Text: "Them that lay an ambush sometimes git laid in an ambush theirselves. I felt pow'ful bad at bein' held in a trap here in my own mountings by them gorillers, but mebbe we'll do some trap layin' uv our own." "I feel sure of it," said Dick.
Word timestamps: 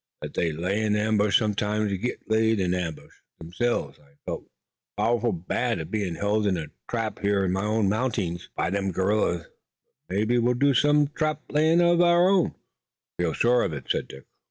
"Them 0.23 0.31
that 0.33 0.59
lay 0.59 0.81
an 0.83 0.95
ambush 0.95 1.37
sometimes 1.37 1.95
git 1.99 2.27
laid 2.27 2.59
in 2.59 2.73
an 2.73 2.73
ambush 2.79 3.13
theirselves. 3.39 3.99
I 3.99 4.15
felt 4.25 4.49
pow'ful 4.97 5.31
bad 5.31 5.77
at 5.77 5.91
bein' 5.91 6.15
held 6.15 6.47
in 6.47 6.57
a 6.57 6.69
trap 6.89 7.19
here 7.19 7.45
in 7.45 7.51
my 7.51 7.65
own 7.65 7.87
mountings 7.87 8.49
by 8.55 8.71
them 8.71 8.91
gorillers, 8.91 9.45
but 10.07 10.15
mebbe 10.15 10.39
we'll 10.43 10.55
do 10.55 10.73
some 10.73 11.09
trap 11.09 11.41
layin' 11.51 11.77
uv 11.81 12.01
our 12.03 12.27
own." 12.29 12.47
"I 12.49 13.21
feel 13.21 13.33
sure 13.33 13.61
of 13.61 13.73
it," 13.73 13.91
said 13.91 14.07
Dick. 14.07 14.25